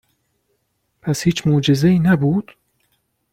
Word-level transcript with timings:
پس 1.01 1.21
هیچ 1.21 1.47
معجزه 1.47 1.87
ای 1.87 1.99
نبود؟ 1.99 2.51